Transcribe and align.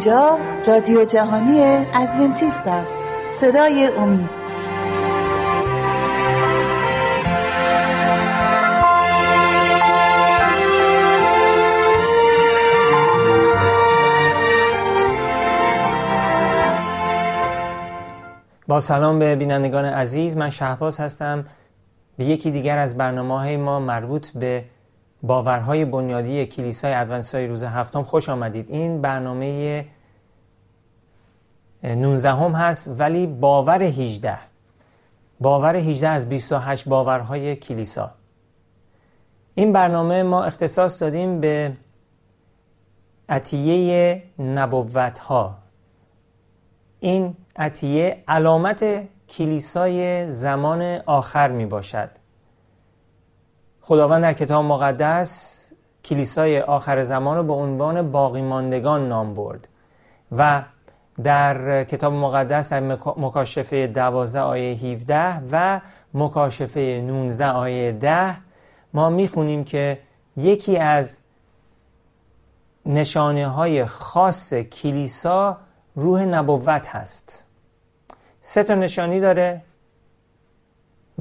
اینجا 0.00 0.38
رادیو 0.66 1.04
جهانی 1.04 1.60
ادونتیست 1.94 2.66
است. 2.66 3.04
صدای 3.32 3.86
امید. 3.86 4.30
با 18.68 18.80
سلام 18.80 19.18
به 19.18 19.36
بینندگان 19.36 19.84
عزیز. 19.84 20.36
من 20.36 20.50
شهباز 20.50 21.00
هستم. 21.00 21.44
به 22.18 22.24
یکی 22.24 22.50
دیگر 22.50 22.78
از 22.78 22.96
برنامه 22.96 23.38
های 23.38 23.56
ما 23.56 23.80
مربوط 23.80 24.28
به 24.28 24.64
باورهای 25.22 25.84
بنیادی 25.84 26.46
کلیسای 26.46 26.94
ادونتیستای 26.94 27.46
روز 27.46 27.62
هفتم 27.62 28.02
خوش 28.02 28.28
آمدید. 28.28 28.70
این 28.70 29.00
برنامه 29.00 29.84
19 31.84 32.30
هم 32.32 32.52
هست 32.52 32.88
ولی 32.98 33.26
باور 33.26 33.82
18 33.82 34.38
باور 35.40 35.76
18 35.76 36.08
از 36.08 36.28
28 36.28 36.88
باورهای 36.88 37.56
کلیسا. 37.56 38.10
این 39.54 39.72
برنامه 39.72 40.22
ما 40.22 40.44
اختصاص 40.44 41.02
دادیم 41.02 41.40
به 41.40 41.72
عطیه 43.28 44.22
نبوت 44.38 45.18
ها 45.18 45.58
این 47.00 47.36
عطیه 47.56 48.24
علامت 48.28 48.84
کلیسای 49.28 50.30
زمان 50.30 50.82
آخر 51.06 51.50
می 51.50 51.66
باشد 51.66 52.10
خداوند 53.82 54.22
در 54.22 54.32
کتاب 54.32 54.64
مقدس 54.64 55.56
کلیسای 56.04 56.60
آخر 56.60 57.02
زمان 57.02 57.36
رو 57.36 57.42
به 57.42 57.52
عنوان 57.52 58.10
باقی 58.10 58.42
ماندگان 58.42 59.08
نام 59.08 59.34
برد 59.34 59.68
و 60.32 60.62
در 61.22 61.84
کتاب 61.84 62.12
مقدس 62.12 62.72
در 62.72 62.80
مکاشفه 63.16 63.86
12 63.86 64.40
آیه 64.40 64.74
17 64.74 65.42
و 65.52 65.80
مکاشفه 66.14 67.02
19 67.06 67.46
آیه 67.46 67.92
10 67.92 68.36
ما 68.94 69.10
می‌خونیم 69.10 69.64
که 69.64 69.98
یکی 70.36 70.76
از 70.76 71.20
نشانه 72.86 73.48
های 73.48 73.84
خاص 73.86 74.54
کلیسا 74.54 75.56
روح 75.94 76.24
نبوت 76.24 76.88
هست. 76.88 77.44
سه 78.40 78.62
تا 78.62 78.74
نشانی 78.74 79.20
داره. 79.20 79.62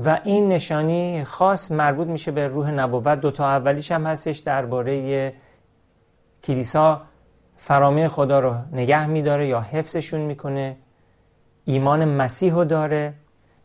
و 0.06 0.20
این 0.24 0.48
نشانی 0.48 1.24
خاص 1.24 1.72
مربوط 1.72 2.08
میشه 2.08 2.32
به 2.32 2.48
روح 2.48 2.72
نبوت. 2.72 3.20
دو 3.22 3.32
تا 3.32 3.46
اولیش 3.46 3.92
هم 3.92 4.06
هستش 4.06 4.38
درباره 4.38 5.34
کلیسا. 6.44 7.02
فرامه 7.58 8.08
خدا 8.08 8.40
رو 8.40 8.56
نگه 8.72 9.08
میداره 9.08 9.48
یا 9.48 9.62
حفظشون 9.62 10.22
می‌کنه. 10.22 10.78
ایمان 11.66 12.06
مسیح 12.06 12.54
رو 12.54 12.64
داره 12.66 13.14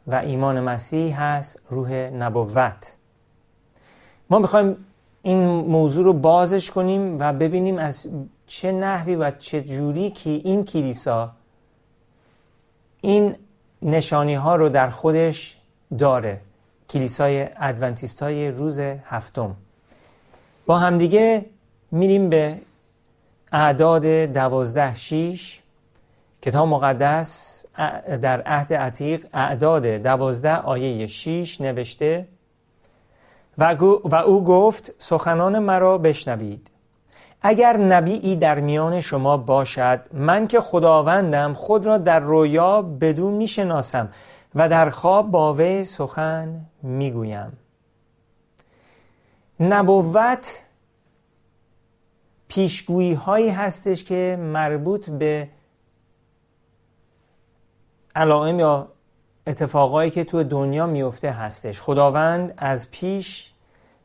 و 0.07 0.15
ایمان 0.15 0.61
مسیح 0.61 1.23
هست 1.23 1.61
روح 1.71 1.93
نبوت. 1.93 2.97
ما 4.31 4.39
می‌خوایم 4.39 4.77
این 5.23 5.39
موضوع 5.47 6.05
رو 6.05 6.13
بازش 6.13 6.71
کنیم 6.71 7.17
و 7.21 7.33
ببینیم 7.33 7.79
از 7.79 8.07
چه 8.47 8.73
نحوی 8.73 9.15
و 9.15 9.31
چه 9.31 9.63
جوری 9.63 10.11
که 10.11 10.31
این 10.31 10.65
کلیسا 10.65 11.33
این 13.01 13.37
نشانی 13.83 14.35
ها 14.35 14.57
رو 14.57 14.69
در 14.69 14.89
خودش 14.89 15.59
داره. 15.99 16.41
کلیسای 16.91 17.49
ادونتیست 17.57 18.23
های 18.23 18.51
روز 18.51 18.79
هفتم. 18.79 19.57
با 20.67 20.79
همدیگه 20.79 21.45
میریم 21.91 22.29
به 22.29 22.59
اعداد 23.53 24.07
دوازده 24.07 24.95
شیش. 24.95 25.61
کتاب 26.43 26.69
مقدس 26.69 27.65
در 28.23 28.43
عهد 28.43 28.75
عتیق 28.75 29.27
اعداد 29.33 29.87
دوازده 29.87 30.57
آیه 30.57 31.07
شیش 31.07 31.61
نوشته 31.61 32.27
و, 33.59 33.77
او 34.27 34.45
گفت 34.45 34.93
سخنان 34.99 35.59
مرا 35.59 35.99
بشنوید. 35.99 36.71
اگر 37.43 37.77
نبیی 37.77 38.37
در 38.37 38.61
میان 38.61 39.01
شما 39.01 39.37
باشد 39.37 40.01
من 40.13 40.47
که 40.47 40.61
خداوندم 40.61 41.55
خود 41.55 41.87
را 41.87 41.99
در 41.99 42.21
رویا 42.21 42.83
بدون 42.83 43.35
می‌شناسم. 43.35 44.09
و 44.55 44.69
در 44.69 44.91
خواب 44.91 45.31
با 45.31 45.55
وی 45.55 45.85
سخن 45.85 46.67
می‌گویم. 46.83 47.59
نبوت 49.61 50.61
پیشگویی 52.49 53.15
هایی 53.15 53.51
هستش 53.51 54.05
که 54.05 54.39
مربوط 54.41 55.11
به 55.11 55.49
علائم 58.17 58.61
یا 58.61 58.89
اتفاقایی 59.47 60.11
که 60.11 60.25
تو 60.25 60.43
دنیا 60.43 60.87
میفته 60.87 61.31
هستش. 61.31 61.81
خداوند 61.81 62.55
از 62.57 62.91
پیش 62.91 63.53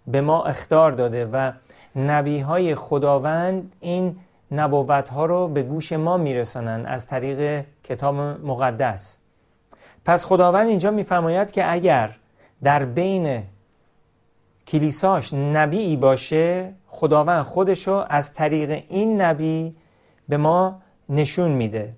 به 0.07 0.21
ما 0.21 0.43
اختار 0.43 0.91
داده 0.91 1.25
و 1.25 1.51
نبی 1.95 2.39
های 2.39 2.75
خداوند 2.75 3.75
این 3.79 4.19
نبوت 4.51 5.09
ها 5.09 5.25
رو 5.25 5.47
به 5.47 5.63
گوش 5.63 5.91
ما 5.91 6.17
میرسانند 6.17 6.85
از 6.85 7.07
طریق 7.07 7.65
کتاب 7.83 8.15
مقدس. 8.15 9.18
پس 10.09 10.25
خداوند 10.25 10.67
اینجا 10.67 10.91
میفرماید 10.91 11.51
که 11.51 11.73
اگر 11.73 12.15
در 12.63 12.85
بین 12.85 13.43
کلیساش 14.67 15.33
نبی 15.33 15.97
باشه 15.97 16.73
خداوند 16.87 17.45
خودشو 17.45 18.05
از 18.09 18.33
طریق 18.33 18.83
این 18.89 19.21
نبی 19.21 19.75
به 20.29 20.37
ما 20.37 20.81
نشون 21.09 21.51
میده 21.51 21.93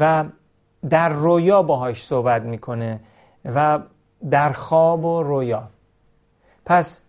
و 0.00 0.24
در 0.90 1.08
رویا 1.08 1.62
باهاش 1.62 2.04
صحبت 2.04 2.42
می‌کنه 2.42 3.00
و 3.44 3.78
در 4.30 4.52
خواب 4.52 5.04
و 5.04 5.22
رویا 5.22 5.68
پس 6.66 7.02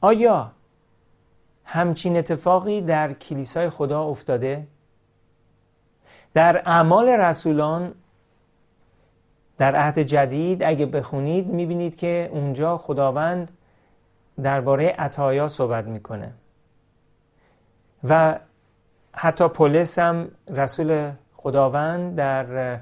آیا 0.00 0.50
همچین 1.64 2.16
اتفاقی 2.16 2.80
در 2.80 3.12
کلیسای 3.12 3.70
خدا 3.70 4.02
افتاده؟ 4.02 4.66
در 6.34 6.62
اعمال 6.66 7.08
رسولان 7.08 7.94
در 9.58 9.76
عهد 9.76 9.98
جدید 9.98 10.62
اگه 10.62 10.86
بخونید 10.86 11.46
می‌بینید 11.46 11.96
که 11.96 12.30
اونجا 12.32 12.76
خداوند 12.76 13.50
درباره 14.42 14.88
عطایا 14.98 15.48
صحبت 15.48 15.84
می‌کنه. 15.84 16.32
و 18.04 18.38
حتی 19.12 19.48
پولس 19.48 19.98
هم 19.98 20.28
رسول 20.48 21.12
خداوند 21.36 22.16
در 22.16 22.78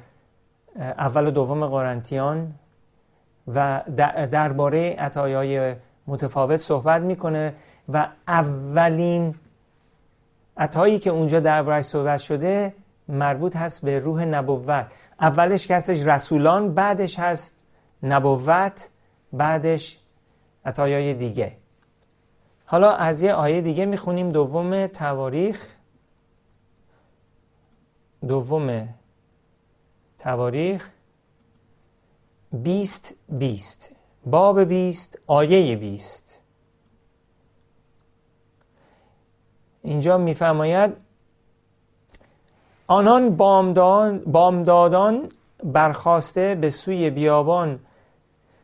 اول 0.79 1.27
و 1.27 1.31
دوم 1.31 1.67
قرنتیان 1.67 2.55
و 3.55 3.83
درباره 4.31 4.97
عطایای 4.99 5.75
متفاوت 6.07 6.57
صحبت 6.57 7.03
می‌کنه 7.03 7.55
و 7.89 8.09
اولین 8.29 9.35
عطایی 10.57 10.99
که 10.99 11.11
اونجا 11.11 11.41
دربارش 11.41 11.85
صحبت 11.85 12.21
شده 12.21 12.75
مربوط 13.09 13.57
هست 13.57 13.85
به 13.85 13.99
روح 13.99 14.25
نبوت. 14.25 14.87
اولش 15.23 15.67
که 15.67 15.77
هستش 15.77 16.07
رسولان 16.07 16.75
بعدش 16.75 17.19
هست 17.19 17.57
نبوت 18.03 18.91
بعدش 19.33 20.01
عطایای 20.65 21.15
دیگه. 21.15 21.57
حالا 22.67 22.93
از 22.93 23.23
یه 23.23 23.33
آیه 23.33 23.61
دیگه 23.61 23.85
می‌خونیم 23.85 24.29
دوم 24.29 24.87
تواریخ. 24.87 25.77
دوم 28.29 28.89
تواریخ. 30.19 30.93
بیست 32.53 33.15
بیست. 33.29 33.91
باب 34.27 34.61
بیست 34.61 35.19
آیه 35.27 35.77
بیست. 35.77 36.43
اینجا 39.83 40.19
میفرماید 40.19 41.12
آنان 42.93 43.37
بامدادان 44.27 45.29
برخواسته 45.65 46.55
به 46.55 46.71
سوی 46.71 47.11
بیابان 47.11 47.79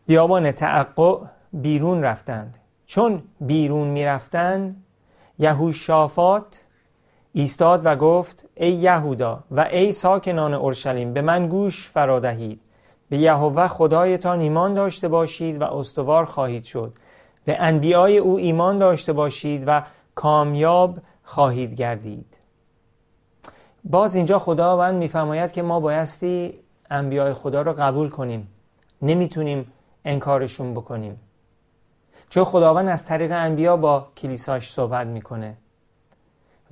بیابان 0.07 0.53
تعقع 0.53 1.19
بیرون 1.53 2.03
رفتند. 2.03 2.59
چون 2.87 3.23
بیرون 3.41 3.89
می‌رفتند 3.89 4.85
یهوشافات 5.39 6.65
ایستاد 7.33 7.87
و 7.87 7.97
گفت 7.97 8.45
ای 8.55 8.71
یهودا 8.71 9.45
و 9.51 9.61
ای 9.61 9.93
ساکنان 9.93 10.55
اورشلیم 10.55 11.13
به 11.13 11.21
من 11.21 11.49
گوش 11.49 11.89
فرادهید 11.89 12.61
به 13.09 13.19
یهوه 13.19 13.69
خدایتان 13.69 14.41
ایمان 14.41 14.75
داشته 14.75 15.09
باشید 15.09 15.61
و 15.61 15.65
استوار 15.65 16.25
خواهید 16.25 16.65
شد. 16.65 16.93
به 17.45 17.57
انبیای 17.61 18.19
او 18.19 18.39
ایمان 18.39 18.79
داشته 18.79 19.13
باشید 19.13 19.65
و 19.67 19.83
کامیاب 20.15 20.99
خواهید 21.23 21.75
گردید. 21.75 22.38
باز 23.89 24.17
اینجا 24.17 24.39
خداوند 24.39 24.95
میفرماید 24.95 25.53
که 25.53 25.63
ما 25.63 25.81
بایستی 25.81 26.55
انبیاء 26.91 27.35
خدا 27.35 27.63
رو 27.63 27.73
قبول 27.73 28.09
کنیم. 28.09 28.49
نمی‌تونیم 29.03 29.73
انکارشون 30.05 30.75
بکنیم. 30.75 31.21
چون 32.29 32.45
خداوند 32.45 32.89
از 32.89 33.05
طریق 33.05 33.33
انبیا 33.33 33.77
با 33.77 34.07
کلیساش 34.17 34.73
صحبت 34.73 35.07
می‌کنه 35.07 35.57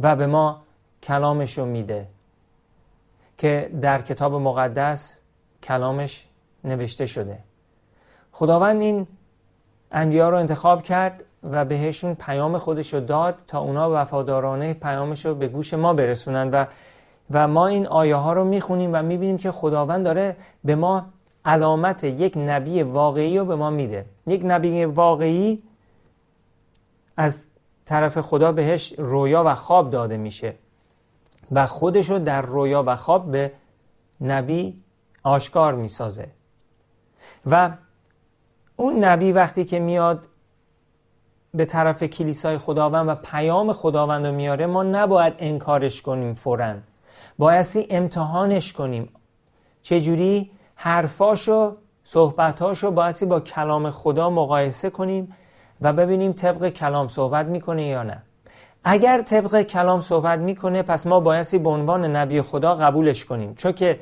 و 0.00 0.16
به 0.16 0.26
ما 0.26 0.62
کلامش 1.02 1.58
رو 1.58 1.64
میده 1.64 2.06
که 3.38 3.70
در 3.82 4.02
کتاب 4.02 4.34
مقدس 4.34 5.20
کلامش 5.62 6.26
نوشته 6.64 7.06
شده. 7.06 7.38
خداوند 8.32 8.80
این 8.80 9.08
انبیا 9.92 10.30
رو 10.30 10.36
انتخاب 10.36 10.82
کرد 10.82 11.24
و 11.50 11.64
بهشون 11.64 12.14
پیام 12.14 12.58
خودش 12.58 12.94
رو 12.94 13.00
داد 13.00 13.34
تا 13.46 13.60
اونا 13.60 14.02
وفادارانه 14.02 14.74
پیامش 14.74 15.26
رو 15.26 15.34
به 15.34 15.48
گوش 15.48 15.74
ما 15.74 15.92
برسونن 15.92 16.50
و 16.50 16.64
و 17.30 17.48
ما 17.48 17.66
این 17.66 17.86
آیه 17.86 18.16
ها 18.16 18.32
رو 18.32 18.44
می‌خونیم 18.44 18.90
و 18.92 19.02
می‌بینیم 19.02 19.38
که 19.38 19.50
خداوند 19.50 20.04
داره 20.04 20.36
به 20.64 20.74
ما 20.74 21.06
علامت 21.44 22.04
یک 22.04 22.34
نبی 22.36 22.82
واقعی 22.82 23.38
رو 23.38 23.44
به 23.44 23.54
ما 23.54 23.70
میده. 23.70 24.06
یک 24.26 24.40
نبی 24.44 24.84
واقعی 24.84 25.62
از 27.16 27.48
طرف 27.84 28.20
خدا 28.20 28.52
بهش 28.52 28.94
رویا 28.98 29.42
و 29.46 29.54
خواب 29.54 29.90
داده 29.90 30.16
میشه 30.16 30.54
و 31.52 31.66
خودش 31.66 32.10
رو 32.10 32.18
در 32.18 32.42
رویا 32.42 32.84
و 32.86 32.96
خواب 32.96 33.30
به 33.30 33.52
نبی 34.20 34.82
آشکار 35.22 35.74
می‌سازه. 35.74 36.28
و 37.46 37.70
اون 38.76 39.04
نبی 39.04 39.32
وقتی 39.32 39.64
که 39.64 39.78
میاد 39.78 40.26
به 41.54 41.64
طرف 41.64 42.02
کلیسای 42.02 42.58
خداوند 42.58 43.08
و 43.08 43.14
پیام 43.14 43.72
خداوند 43.72 44.26
رو 44.26 44.32
میاره 44.32 44.66
ما 44.66 44.82
نباید 44.82 45.34
انکارش 45.38 46.02
کنیم 46.02 46.34
فورا. 46.34 46.74
بایستی 47.38 47.86
امتحانش 47.90 48.72
کنیم. 48.72 49.08
چجوری؟ 49.82 50.50
حرفاشو 50.74 51.76
صحبتاشو 52.04 52.90
بایستی 52.90 53.26
با 53.26 53.40
کلام 53.40 53.90
خدا 53.90 54.30
مقایسه 54.30 54.90
کنیم 54.90 55.36
و 55.80 55.92
ببینیم 55.92 56.32
طبق 56.32 56.68
کلام 56.68 57.08
صحبت 57.08 57.46
می‌کنه 57.46 57.86
یا 57.86 58.02
نه. 58.02 58.22
اگر 58.84 59.22
طبق 59.22 59.62
کلام 59.62 60.00
صحبت 60.00 60.38
می‌کنه 60.38 60.82
پس 60.82 61.06
ما 61.06 61.20
بایستی 61.20 61.58
به 61.58 61.70
عنوان 61.70 62.16
نبی 62.16 62.42
خدا 62.42 62.74
قبولش 62.74 63.24
کنیم. 63.24 63.54
چون 63.54 63.72
که 63.72 64.00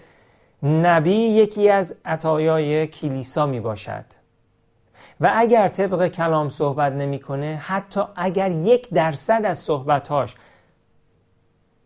نبی 0.62 1.14
یکی 1.14 1.70
از 1.70 1.96
عطایای 2.04 2.86
کلیسا 2.86 3.46
می 3.46 3.60
باشد 3.60 4.04
و 5.20 5.32
اگر 5.34 5.68
طبق 5.68 6.08
کلام 6.08 6.48
صحبت 6.48 6.92
نمی‌کنه 6.92 7.60
حتی 7.62 8.00
اگر 8.16 8.50
یک 8.50 8.90
درصد 8.90 9.40
از 9.44 9.58
صحبتاش 9.58 10.34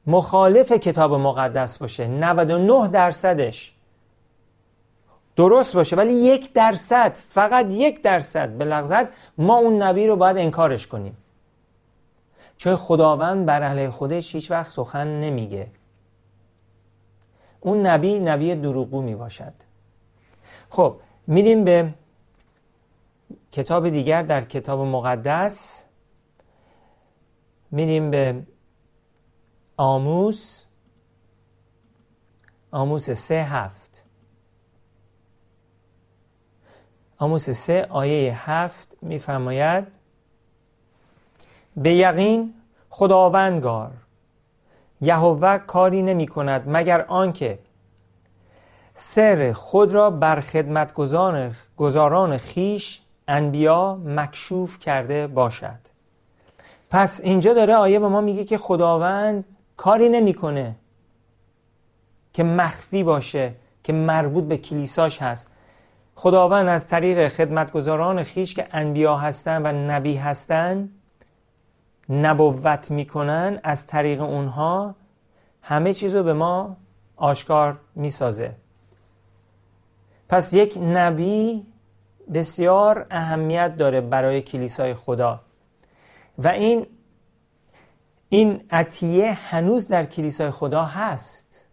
مخالف 0.08 0.72
کتاب 0.72 1.14
مقدس 1.14 1.78
باشه 1.78 2.06
99 2.06 2.88
درصدش 2.88 3.74
درست 5.36 5.74
باشه 5.76 5.96
ولی 5.96 6.12
یک 6.12 6.52
درصد 6.52 7.14
فقط 7.14 7.66
یک 7.70 8.02
درصد 8.02 8.48
به 8.48 8.64
لغزت 8.64 9.06
ما 9.38 9.56
اون 9.56 9.82
نبی 9.82 10.06
رو 10.06 10.16
باید 10.16 10.36
انکارش 10.36 10.86
کنیم. 10.86 11.16
چون 12.56 12.76
خداوند 12.76 13.46
بر 13.46 13.62
اهل 13.62 13.90
خودش 13.90 14.34
هیچ 14.34 14.50
وقت 14.50 14.70
سخن 14.70 15.20
نمیگه. 15.20 15.66
اون 17.60 17.86
نبی 17.86 18.18
نبی 18.18 18.54
دروغو 18.54 19.02
می 19.02 19.14
باشد 19.14 19.52
خب 20.70 20.96
میریم 21.26 21.64
به 21.64 21.94
کتاب 23.52 23.88
دیگر 23.88 24.22
در 24.22 24.42
کتاب 24.44 24.80
مقدس. 24.80 25.86
میریم 27.70 28.10
به 28.10 28.42
آموس 29.80 30.64
آموس 32.70 33.10
سه 33.10 33.34
هفت. 33.34 34.04
آموس 37.18 37.50
سه 37.50 37.86
آیه 37.90 38.50
هفت 38.50 38.96
میفرماید 39.02 39.86
به 41.76 41.94
یقین 41.94 42.54
خداوندگار 42.90 43.90
یهوه 45.00 45.58
کاری 45.58 46.02
نمی 46.02 46.26
کند 46.26 46.64
مگر 46.66 47.00
آنکه 47.02 47.58
سر 48.94 49.52
خود 49.52 49.92
را 49.92 50.10
بر 50.10 50.40
خدمتگزاران 50.40 51.54
گزاران 51.76 52.38
خیش 52.38 53.02
انبیا 53.28 53.94
مکشوف 54.04 54.78
کرده 54.78 55.26
باشد. 55.26 55.78
پس 56.90 57.20
اینجا 57.20 57.54
داره 57.54 57.74
آیه 57.74 57.98
به 57.98 58.08
ما 58.08 58.20
میگه 58.20 58.44
که 58.44 58.58
خداوند 58.58 59.44
کاری 59.78 60.08
نمی‌کنه 60.08 60.76
که 62.32 62.42
مخفی 62.42 63.02
باشه 63.02 63.54
که 63.84 63.92
مربوط 63.92 64.44
به 64.44 64.56
کلیساش 64.56 65.22
هست. 65.22 65.48
خداوند 66.14 66.68
از 66.68 66.86
طریق 66.86 67.28
خدمتگزاران 67.28 68.22
خیش 68.22 68.54
که 68.54 68.68
انبیا 68.72 69.16
هستند 69.16 69.64
و 69.64 69.72
نبی 69.72 70.16
هستند 70.16 70.90
نبوت 72.08 72.90
می‌کنن 72.90 73.60
از 73.62 73.86
طریق 73.86 74.22
اونها 74.22 74.94
همه 75.62 75.94
چیز 75.94 76.16
رو 76.16 76.22
به 76.22 76.32
ما 76.32 76.76
آشکار 77.16 77.80
می‌سازه. 77.94 78.54
پس 80.28 80.52
یک 80.52 80.78
نبی 80.82 81.66
بسیار 82.34 83.06
اهمیت 83.10 83.76
داره 83.76 84.00
برای 84.00 84.42
کلیسای 84.42 84.94
خدا. 84.94 85.40
و 86.38 86.48
این 86.48 86.86
این 88.28 88.64
عطیه 88.70 89.32
هنوز 89.32 89.88
در 89.88 90.04
کلیسای 90.04 90.50
خدا 90.50 90.84
هست. 90.84 91.64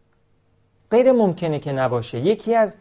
غیر 0.92 1.12
ممکنه 1.12 1.60
که 1.60 1.72
نباشه. 1.72 2.20
یکی 2.20 2.56
از 2.56 2.78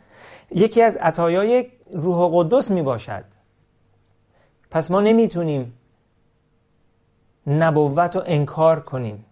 یکی 0.50 0.82
از 0.82 0.97
عطایای 0.97 1.67
روح 1.93 2.31
قدس 2.32 2.71
می 2.71 2.82
باشد 2.82 3.25
پس 4.71 4.91
ما 4.91 5.00
نمی‌تونیم 5.00 5.79
نبوت 7.47 8.17
رو 8.17 8.23
انکار 8.26 8.81
کنیم. 8.81 9.25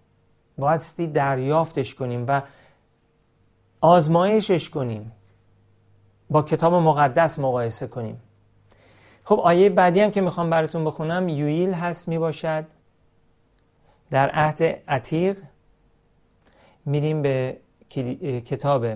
بایستی 0.59 1.07
دریافتش 1.07 1.95
کنیم 1.95 2.25
و 2.29 2.43
آزمایشش 3.81 4.71
کنیم. 4.71 5.13
با 6.31 6.43
کتاب 6.43 6.75
مقدس 6.75 7.39
مقایسه 7.39 7.87
کنیم. 7.87 8.21
خب 9.25 9.41
آیه 9.41 9.71
بعدی 9.71 10.01
هم 10.01 10.11
که 10.11 10.21
می‌خوام 10.21 10.51
براتون 10.51 10.85
بخونم 10.85 11.29
یویل 11.29 11.73
هست 11.73 12.09
می‌باشد. 12.09 12.65
در 14.13 14.31
عهد 14.31 14.63
عتیق 14.89 15.43
میریم 16.85 17.23
به 17.23 17.61
کتاب 18.47 18.87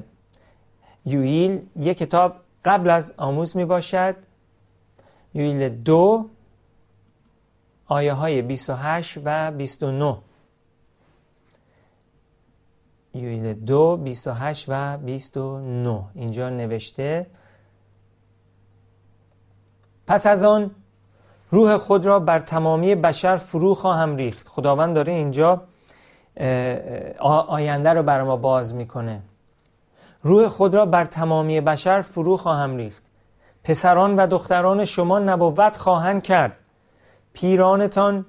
یویل. 1.04 1.66
یک 1.76 1.98
کتاب 1.98 2.36
قبل 2.64 2.90
از 2.90 3.14
آموز 3.16 3.56
می‌باشد. 3.56 4.16
یویل 5.34 5.68
دو 5.68 6.30
آیه 7.86 8.12
های 8.12 8.42
28 8.42 9.18
و 9.24 9.50
29 9.52 10.18
یویل 13.14 13.54
دو 13.54 13.96
28 13.96 14.64
و 14.68 14.98
29 14.98 16.04
اینجا 16.14 16.48
نوشته 16.48 17.26
پس 20.06 20.26
از 20.26 20.44
آن 20.44 20.74
روح 21.56 21.76
خود 21.76 22.06
را 22.06 22.18
بر 22.18 22.40
تمامی 22.40 22.94
بشر 22.94 23.36
فرو 23.36 23.74
خواهم 23.74 24.16
ریخت. 24.16 24.48
خداوند 24.48 24.94
داره 24.94 25.12
اینجا 25.12 25.62
آینده 27.48 27.92
رو 27.92 28.02
بر 28.02 28.22
ما 28.22 28.36
باز 28.36 28.74
می‌کنه. 28.74 29.22
روح 30.22 30.48
خود 30.48 30.74
را 30.74 30.86
بر 30.86 31.04
تمامی 31.04 31.60
بشر 31.60 32.02
فرو 32.02 32.36
خواهم 32.36 32.76
ریخت. 32.76 33.02
پسران 33.64 34.16
و 34.16 34.26
دختران 34.26 34.84
شما 34.84 35.18
نبوت 35.18 35.76
خواهند 35.76 36.22
کرد. 36.22 36.56
پیرانتان 37.32 38.26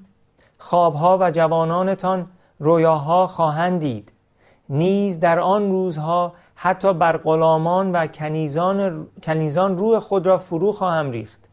خوابها 0.57 1.17
و 1.21 1.31
جوانانتان 1.31 2.27
رویاها 2.59 3.27
خواهند 3.27 3.79
دید 3.79 4.13
نیز 4.69 5.19
در 5.19 5.39
آن 5.39 5.71
روزها 5.71 6.31
حتی 6.55 6.93
بر 6.93 7.17
غلامان 7.17 7.91
و 7.91 8.07
کنیزان, 8.07 9.07
کنیزان 9.23 9.77
روح 9.77 9.99
خود 9.99 10.25
را 10.25 10.37
فرو 10.37 10.71
خواهم 10.71 11.11
ریخت. 11.11 11.46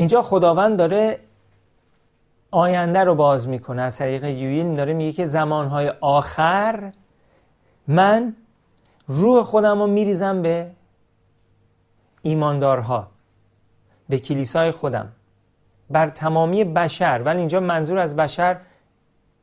اینجا 0.00 0.22
خداوند 0.22 0.78
داره 0.78 1.20
آینده 2.50 3.04
رو 3.04 3.14
باز 3.14 3.48
می‌کنه. 3.48 3.82
از 3.82 3.96
طریق 3.98 4.24
یویل 4.24 4.74
داره 4.74 4.92
میگه 4.92 5.12
که 5.12 5.26
زمانهای 5.26 5.92
آخر 6.00 6.92
من 7.88 8.36
روح 9.06 9.42
خودم 9.44 9.78
رو 9.78 9.86
میریزم 9.86 10.42
به 10.42 10.70
ایماندارها 12.22 13.06
به 14.08 14.18
کلیسای 14.18 14.70
خودم 14.70 15.12
بر 15.90 16.08
تمامی 16.08 16.64
بشر. 16.64 17.22
ولی 17.24 17.38
اینجا 17.38 17.60
منظور 17.60 17.98
از 17.98 18.16
بشر 18.16 18.56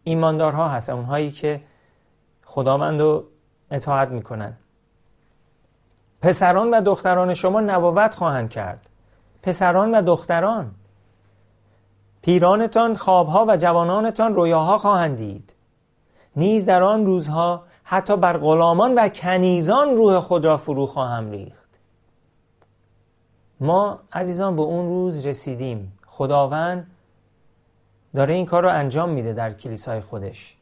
ایماندارها 0.04 0.70
هست 0.70 0.90
اونهایی 0.90 1.32
که 1.32 1.62
خداوند 2.46 3.02
رو 3.02 3.24
اطاعت 3.72 4.10
می‌کنن. 4.10 4.54
پسران 6.22 6.72
و 6.72 6.82
دختران 6.82 7.34
شما 7.34 7.62
نبوت 7.62 8.16
خواهند 8.16 8.50
کرد. 8.50 8.90
پسران 9.48 9.96
و 9.96 10.02
دختران. 10.02 10.72
پیرانتان 12.22 12.96
خوابها 12.96 13.46
و 13.48 13.58
جوانانتان 13.58 14.36
رویاها 14.36 14.78
خواهند 14.78 15.18
دید. 15.18 15.56
نیز 16.36 16.66
در 16.66 16.84
آن 16.84 17.06
روزها 17.06 17.64
حتی 17.84 18.18
بر 18.18 18.38
غلامان 18.38 18.96
و 18.96 19.10
کنیزان 19.10 19.98
روح 19.98 20.20
خود 20.20 20.46
را 20.46 20.58
فرو 20.58 20.86
خواهم 20.88 21.32
ریخت. 21.32 21.70
ما 23.60 24.00
عزیزان 24.14 24.56
به 24.56 24.62
اون 24.62 24.86
روز 24.88 25.26
رسیدیم. 25.26 26.00
خداوند 26.08 26.88
داره 28.16 28.34
این 28.34 28.46
کار 28.46 28.64
رو 28.64 28.70
انجام 28.70 29.10
میده 29.10 29.34
در 29.34 29.54
کلیسای 29.54 30.02
خودش. 30.02 30.58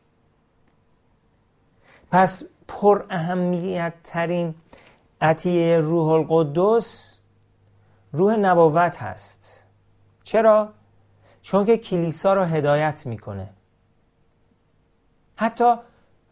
پس 2.12 2.44
پر 2.68 3.04
اهمیت 3.10 3.94
ترین 4.04 4.56
عطیه 5.22 5.78
روح 5.78 6.08
القدس 6.08 7.15
روح 8.16 8.36
نبوت 8.36 9.02
هست. 9.02 9.66
چرا؟ 10.24 10.70
چون 11.42 11.66
که 11.66 11.78
کلیسا 11.78 12.34
را 12.34 12.46
هدایت 12.46 13.06
می‌کنه. 13.06 13.50
حتی 15.36 15.74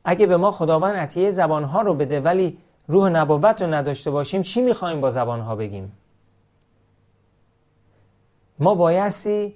اگه 0.05 0.25
به 0.25 0.37
ما 0.37 0.51
خداوند 0.51 0.95
عطیه 0.95 1.31
زبانها 1.31 1.81
رو 1.81 1.93
بده 1.93 2.21
ولی 2.21 2.57
روح 2.87 3.09
نبوت 3.09 3.61
رو 3.61 3.73
نداشته 3.73 4.11
باشیم 4.11 4.41
چی 4.41 4.61
می‌خوایم 4.61 5.01
با 5.01 5.09
زبانها 5.09 5.55
بگیم؟ 5.55 5.91
ما 8.59 8.75
بایستی 8.75 9.55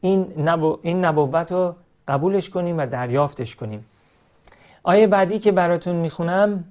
این, 0.00 0.34
نبو... 0.48 0.78
این 0.82 1.04
نبوت 1.04 1.52
رو 1.52 1.74
قبولش 2.08 2.50
کنیم 2.50 2.78
و 2.78 2.86
دریافتش 2.86 3.56
کنیم. 3.56 3.86
آیه 4.82 5.06
بعدی 5.06 5.38
که 5.38 5.52
براتون 5.52 5.96
می‌خونم 5.96 6.64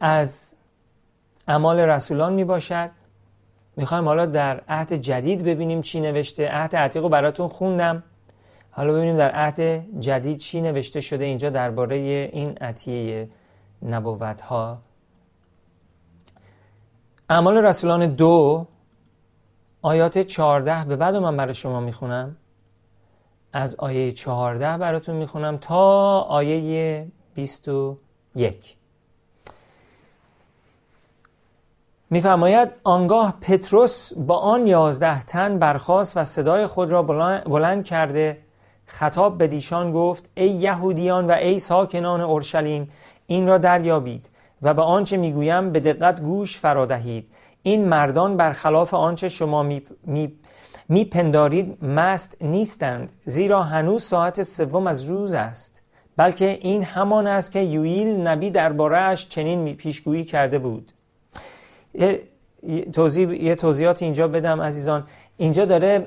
از 0.00 0.54
اعمال 1.48 1.80
رسولان 1.80 2.32
می‌باشد. 2.32 2.90
می‌خوایم 3.80 4.04
حالا 4.04 4.26
در 4.26 4.62
عهد 4.68 4.92
جدید 4.92 5.44
ببینیم 5.44 5.82
چی 5.82 6.00
نوشته. 6.00 6.48
عهد 6.48 6.76
عتیق 6.76 7.02
رو 7.02 7.08
براتون 7.08 7.48
خوندم. 7.48 8.02
حالا 8.70 8.92
ببینیم 8.92 9.16
در 9.16 9.30
عهد 9.30 9.84
جدید 10.00 10.38
چی 10.38 10.60
نوشته 10.60 11.00
شده 11.00 11.24
اینجا 11.24 11.50
درباره 11.50 11.96
این 12.32 12.58
عطیه 12.60 13.28
نبوت 13.82 14.40
ها 14.40 14.78
اعمال 17.30 17.56
رسولان 17.56 18.06
دو 18.06 18.66
آیات 19.82 20.18
14 20.18 20.84
به 20.84 20.96
بعد 20.96 21.16
من 21.16 21.36
برای 21.36 21.54
شما 21.54 21.80
می‌خونم. 21.80 22.36
از 23.52 23.74
آیه 23.74 24.12
14 24.12 24.78
براتون 24.78 25.16
می‌خونم 25.16 25.58
تا 25.58 26.18
آیه 26.20 27.06
21 27.34 28.76
میفرماید 32.12 32.68
آنگاه 32.84 33.34
پتروس 33.40 34.12
با 34.12 34.36
آن 34.36 34.66
یازده 34.66 35.24
تن 35.24 35.58
برخاست 35.58 36.16
و 36.16 36.24
صدای 36.24 36.66
خود 36.66 36.90
را 36.90 37.02
بلند 37.46 37.84
کرده 37.84 38.38
خطاب 38.86 39.38
به 39.38 39.46
دیشان 39.46 39.92
گفت 39.92 40.30
ای 40.34 40.48
یهودیان 40.48 41.26
و 41.26 41.32
ای 41.32 41.58
ساکنان 41.58 42.20
اورشلیم 42.20 42.90
این 43.26 43.46
را 43.46 43.58
دریابید 43.58 44.26
و 44.62 44.74
به 44.74 44.82
آنچه 44.82 45.16
می‌گویم 45.16 45.72
به 45.72 45.80
دقت 45.80 46.20
گوش 46.20 46.58
فرادهید 46.58 47.32
این 47.62 47.88
مردان 47.88 48.36
برخلاف 48.36 48.94
آنچه 48.94 49.28
شما 49.28 49.66
میپندارید 50.88 51.82
می 51.82 51.88
مست 51.94 52.36
نیستند 52.40 53.12
زیرا 53.24 53.62
هنوز 53.62 54.02
ساعت 54.02 54.42
سوم 54.42 54.86
از 54.86 55.04
روز 55.04 55.32
است. 55.32 55.82
بلکه 56.16 56.58
این 56.62 56.84
همان 56.84 57.26
است 57.26 57.52
که 57.52 57.60
یویل 57.60 58.08
نبی 58.08 58.50
دربارهش 58.50 59.28
چنین 59.28 59.76
پیشگویی 59.76 60.24
کرده 60.24 60.58
بود. 60.58 60.92
یه 61.94 62.20
توضیح 62.92 63.44
یه 63.44 63.54
توضیحات 63.54 64.02
اینجا 64.02 64.28
بدم 64.28 64.60
عزیزان. 64.60 65.06
اینجا 65.36 65.64
داره 65.64 65.98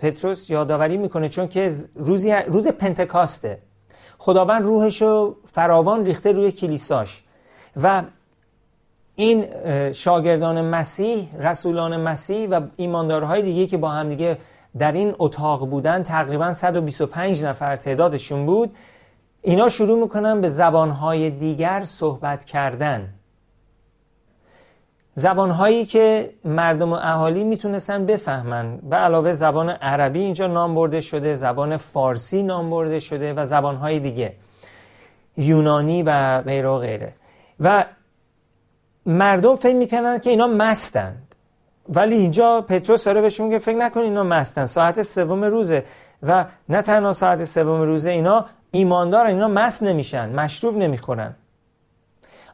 پتروس 0.00 0.50
یادآوری 0.50 0.96
می‌کنه 0.96 1.28
چون 1.28 1.48
که 1.48 1.72
روزی 1.94 2.32
روز 2.32 2.68
پنتکاسته. 2.68 3.58
خداوند 4.18 4.62
روحشو 4.62 5.36
فراوان 5.52 6.04
ریخته 6.06 6.32
روی 6.32 6.52
کلیساش. 6.52 7.22
و 7.82 8.02
این 9.14 9.44
شاگردان 9.92 10.64
مسیح 10.64 11.28
رسولان 11.38 11.96
مسیح 11.96 12.48
و 12.48 12.60
ایماندارهای 12.76 13.42
دیگه 13.42 13.66
که 13.66 13.76
با 13.76 13.88
هم 13.88 14.08
دیگه 14.08 14.38
در 14.78 14.92
این 14.92 15.14
اتاق 15.18 15.70
بودن 15.70 16.02
تقریبا 16.02 16.52
125 16.52 17.44
نفر 17.44 17.76
تعدادشون 17.76 18.46
بود 18.46 18.74
اینا 19.42 19.68
شروع 19.68 20.00
می‌کنن 20.00 20.40
به 20.40 20.48
زبانهای 20.48 21.30
دیگر 21.30 21.82
صحبت 21.84 22.44
کردن. 22.44 23.08
زبانهایی 25.18 25.86
که 25.86 26.30
مردم 26.44 26.92
و 26.92 26.96
اهالی 27.02 27.44
می‌تونستن 27.44 28.06
بفهمن. 28.06 28.76
به 28.76 28.96
علاوه 28.96 29.32
زبان 29.32 29.70
عربی 29.70 30.20
اینجا 30.20 30.46
نام 30.46 30.74
برده 30.74 31.00
شده 31.00 31.34
زبان 31.34 31.76
فارسی 31.76 32.42
نام 32.42 32.70
برده 32.70 32.98
شده 32.98 33.32
و 33.32 33.44
زبانهای 33.44 33.98
دیگه. 34.00 34.32
یونانی 35.36 36.02
و 36.02 36.42
غیره 36.42 36.68
و 36.68 36.78
غیره. 36.78 37.12
و 37.60 37.84
مردم 39.06 39.56
فکر 39.56 39.74
می‌کنن 39.74 40.18
که 40.18 40.30
اینا 40.30 40.46
مستند. 40.46 41.34
ولی 41.88 42.14
اینجا 42.14 42.60
پتروس 42.60 43.04
داره 43.04 43.20
بهشون 43.20 43.46
میگه 43.46 43.58
فکر 43.58 43.76
نکن 43.76 44.00
اینا 44.00 44.22
مستند. 44.22 44.66
ساعت 44.66 45.02
سوم 45.02 45.44
روزه. 45.44 45.84
و 46.22 46.44
نه 46.68 46.82
تنها 46.82 47.12
ساعت 47.12 47.44
سوم 47.44 47.82
روزه 47.82 48.10
اینا 48.10 48.44
ایماندارن. 48.70 49.30
اینا 49.30 49.48
مست 49.48 49.82
نمیشن. 49.82 50.28
مشروب 50.28 50.76
نمی‌خورن. 50.76 51.34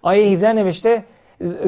آیه 0.02 0.32
17 0.32 0.52
نوشته 0.52 1.04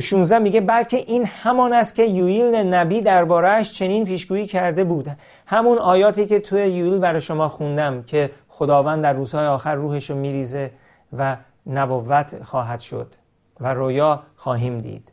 16 0.00 0.38
میگه 0.38 0.61
بلکه 0.61 0.97
این 0.97 1.26
همان 1.26 1.73
است 1.73 1.95
که 1.95 2.04
یویل 2.04 2.54
نبی 2.54 3.00
دربارهش 3.00 3.73
چنین 3.73 4.04
پیشگویی 4.04 4.47
کرده 4.47 4.85
بود. 4.85 5.09
همون 5.47 5.78
آیاتی 5.78 6.26
که 6.26 6.40
توی 6.40 6.66
یویل 6.66 6.99
برای 6.99 7.21
شما 7.21 7.49
خوندم 7.49 8.02
که 8.02 8.31
خداوند 8.49 9.02
در 9.02 9.12
روزهای 9.12 9.47
آخر 9.47 9.75
روحش 9.75 10.11
رو 10.11 10.16
میریزه 10.16 10.71
و 11.19 11.37
نبوت 11.66 12.43
خواهد 12.43 12.81
شد 12.81 13.14
و 13.61 13.75
رویا 13.75 14.23
خواهیم 14.37 14.81
دید. 14.81 15.09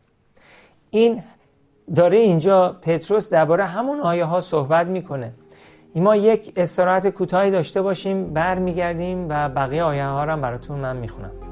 این 0.89 1.23
داره 1.95 2.17
اینجا 2.17 2.79
پتروس 2.81 3.29
درباره 3.29 3.65
همون 3.65 3.99
آیه 3.99 4.25
ها 4.25 4.41
صحبت 4.41 4.87
می‌کنه. 4.87 5.33
ما 5.95 6.15
یک 6.15 6.53
استراحت 6.55 7.09
کوتاهی 7.09 7.51
داشته 7.51 7.81
باشیم 7.81 8.33
برمیگردیم 8.33 9.29
و 9.29 9.49
بقیه 9.49 9.83
آیه 9.83 10.05
ها 10.05 10.23
رو 10.23 10.37
براتون 10.37 10.79
من 10.79 10.97
می‌خونم. 10.97 11.50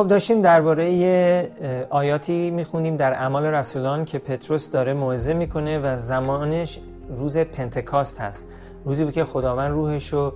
خب 0.00 0.08
داشتیم 0.08 0.40
درباره 0.40 1.86
آیاتی 1.90 2.50
می‌خونیم 2.50 2.96
در 2.96 3.12
اعمال 3.12 3.46
رسولان 3.46 4.04
که 4.04 4.18
پتروس 4.18 4.70
داره 4.70 4.92
موعظه 4.94 5.34
می‌کنه 5.34 5.78
و 5.78 5.98
زمانش 5.98 6.78
روز 7.16 7.38
پنتکاست 7.38 8.20
هست. 8.20 8.46
روزی 8.84 9.04
بود 9.04 9.12
که 9.12 9.24
خداوند 9.24 9.70
روحش 9.70 10.12
رو 10.12 10.32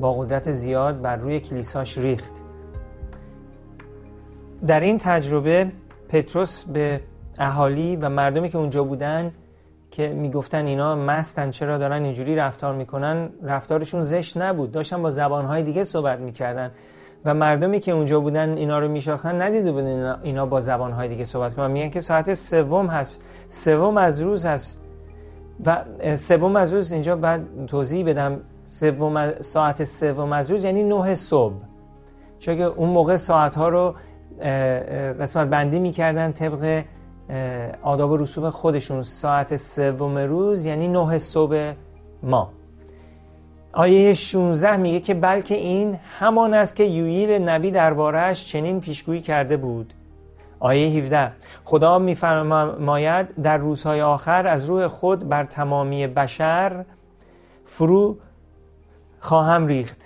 با 0.00 0.14
قدرت 0.14 0.52
زیاد 0.52 1.00
بر 1.00 1.16
روی 1.16 1.40
کلیساش 1.40 1.98
ریخت. 1.98 2.32
در 4.66 4.80
این 4.80 4.98
تجربه 4.98 5.72
پتروس 6.08 6.64
به 6.64 7.00
اهالی 7.38 7.96
و 7.96 8.08
مردمی 8.08 8.48
که 8.48 8.58
اونجا 8.58 8.84
بودن 8.84 9.32
که 9.90 10.08
می‌گفتن 10.08 10.66
اینا 10.66 10.96
مستن 10.96 11.50
چرا 11.50 11.78
دارن 11.78 12.04
اینجوری 12.04 12.36
رفتار 12.36 12.74
می‌کنن 12.74 13.30
رفتارشون 13.42 14.02
زشت 14.02 14.36
نبود. 14.36 14.72
داشتن 14.72 15.02
با 15.02 15.10
زبانهای 15.10 15.62
دیگه 15.62 15.84
صحبت 15.84 16.18
می‌کردن. 16.18 16.70
و 17.24 17.34
مردمی 17.34 17.80
که 17.80 17.92
اونجا 17.92 18.20
بودن 18.20 18.56
اینا 18.56 18.78
رو 18.78 18.88
میشاختن 18.88 19.42
ندیده 19.42 19.72
بودن 19.72 20.20
اینا 20.22 20.46
با 20.46 20.60
زبانهای 20.60 21.08
دیگه 21.08 21.24
صحبت 21.24 21.54
کنن. 21.54 21.70
میگن 21.70 21.90
که 21.90 22.00
ساعت 22.00 22.34
سوم 22.34 22.86
هست. 22.86 23.24
سوم 23.50 23.96
از 23.96 24.20
روز 24.20 24.44
هست. 24.44 24.80
و 25.66 25.84
سوم 26.16 26.56
از 26.56 26.74
روز 26.74 26.92
اینجا 26.92 27.16
بعد 27.16 27.66
توضیح 27.66 28.06
بدم. 28.06 28.40
سوم 28.64 29.40
ساعت 29.40 29.84
سوم 29.84 30.32
از 30.32 30.50
روز 30.50 30.64
یعنی 30.64 30.82
نه 30.82 31.14
صبح. 31.14 31.54
چون 32.38 32.56
که 32.56 32.64
اون 32.64 32.88
موقع 32.88 33.16
ساعت 33.16 33.54
ها 33.54 33.68
رو 33.68 33.94
قسمت 35.20 35.48
بندی 35.48 35.78
می‌کردن 35.78 36.32
طبق 36.32 36.82
آداب 37.82 38.10
و 38.10 38.16
رسوم 38.16 38.50
خودشون. 38.50 39.02
ساعت 39.02 39.56
سوم 39.56 40.18
روز 40.18 40.66
یعنی 40.66 40.88
نه 40.88 41.18
صبح 41.18 41.72
ما. 42.22 42.50
آیه 43.72 44.14
16 44.14 44.76
میگه 44.76 45.00
که 45.00 45.14
بلکه 45.14 45.54
این 45.54 45.98
همان 46.18 46.54
است 46.54 46.76
که 46.76 46.84
یویل 46.84 47.30
نبی 47.30 47.70
دربارهش 47.70 48.44
چنین 48.44 48.80
پیشگویی 48.80 49.20
کرده 49.20 49.56
بود. 49.56 49.94
آیه 50.60 51.02
17 51.02 51.32
خدا 51.64 51.98
میفرماید 51.98 53.42
در 53.42 53.58
روزهای 53.58 54.02
آخر 54.02 54.46
از 54.46 54.64
روح 54.64 54.86
خود 54.86 55.28
بر 55.28 55.44
تمامی 55.44 56.06
بشر 56.06 56.84
فرو 57.64 58.16
خواهم 59.20 59.66
ریخت. 59.66 59.98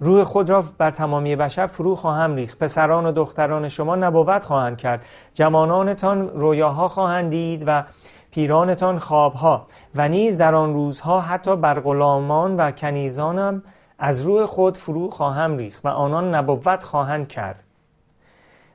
روح 0.00 0.24
خود 0.24 0.50
را 0.50 0.64
بر 0.78 0.90
تمامی 0.90 1.36
بشر 1.36 1.66
فرو 1.66 1.96
خواهم 1.96 2.34
ریخت. 2.34 2.58
پسران 2.58 3.06
و 3.06 3.12
دختران 3.12 3.68
شما 3.68 3.96
نبوت 3.96 4.44
خواهند 4.44 4.76
کرد. 4.76 5.04
جوانانتان 5.34 6.28
رویاها 6.28 6.88
خواهند 6.88 7.30
دید 7.30 7.64
و 7.66 7.84
پیرانتان 8.30 8.98
خوابها 8.98 9.66
و 9.94 10.08
نیز 10.08 10.38
در 10.38 10.54
آن 10.54 10.74
روزها 10.74 11.20
حتی 11.20 11.56
بر 11.56 11.80
غلامان 11.80 12.56
و 12.56 12.70
کنیزانم 12.70 13.62
از 13.98 14.20
روح 14.20 14.46
خود 14.46 14.76
فرو 14.76 15.10
خواهم 15.10 15.56
ریخت 15.56 15.86
و 15.86 15.88
آنان 15.88 16.34
نبوت 16.34 16.82
خواهند 16.82 17.28
کرد. 17.28 17.62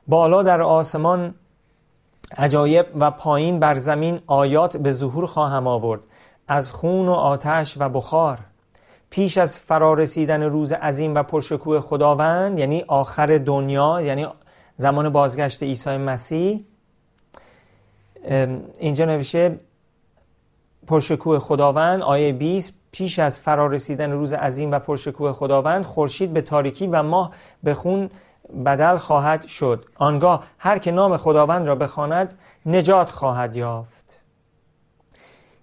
بالا 0.06 0.42
در 0.42 0.62
آسمان 0.62 1.34
عجایب 2.38 2.86
و 3.00 3.10
پایین 3.10 3.60
بر 3.60 3.74
زمین 3.74 4.20
آیات 4.26 4.76
به 4.76 4.92
ظهور 4.92 5.26
خواهم 5.26 5.66
آورد 5.66 6.00
از 6.48 6.72
خون 6.72 7.08
و 7.08 7.12
آتش 7.12 7.76
و 7.80 7.88
بخار. 7.88 8.38
پیش 9.10 9.38
از 9.38 9.58
فرارسیدن 9.58 10.42
روز 10.42 10.72
عظیم 10.72 11.14
و 11.14 11.22
پرشکوه 11.22 11.80
خداوند 11.80 12.58
یعنی 12.58 12.84
آخر 12.88 13.38
دنیا 13.38 14.00
یعنی 14.00 14.26
زمان 14.76 15.08
بازگشت 15.08 15.62
عیسی 15.62 15.96
مسیح 15.96 16.64
اینجا 18.78 19.04
نوشته 19.04 19.60
پرشکوه 20.86 21.38
خداوند 21.38 22.02
آیه 22.02 22.32
20 22.32 22.72
پیش 22.92 23.18
از 23.18 23.38
فرارسیدن 23.38 24.12
روز 24.12 24.32
عظیم 24.32 24.72
و 24.72 24.78
پرشکوه 24.78 25.32
خداوند 25.32 25.84
خورشید 25.84 26.32
به 26.32 26.40
تاریکی 26.40 26.86
و 26.86 27.02
ماه 27.02 27.30
به 27.62 27.74
خون 27.74 28.10
بدل 28.64 28.96
خواهد 28.96 29.46
شد. 29.46 29.84
آنگاه 29.96 30.44
هر 30.58 30.78
که 30.78 30.90
نام 30.90 31.16
خداوند 31.16 31.64
را 31.64 31.74
بخواند 31.74 32.38
نجات 32.66 33.10
خواهد 33.10 33.56
یافت. 33.56 34.24